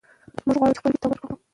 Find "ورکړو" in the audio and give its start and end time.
1.29-1.33